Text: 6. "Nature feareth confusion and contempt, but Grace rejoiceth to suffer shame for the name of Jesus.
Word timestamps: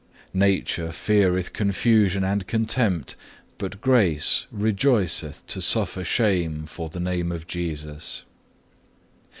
6. 0.29 0.29
"Nature 0.33 0.91
feareth 0.91 1.53
confusion 1.53 2.23
and 2.23 2.47
contempt, 2.47 3.15
but 3.59 3.79
Grace 3.81 4.47
rejoiceth 4.51 5.45
to 5.45 5.61
suffer 5.61 6.03
shame 6.03 6.65
for 6.65 6.89
the 6.89 6.99
name 6.99 7.31
of 7.31 7.45
Jesus. 7.45 8.23